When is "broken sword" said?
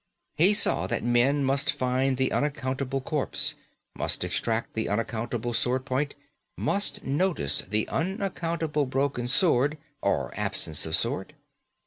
8.87-9.77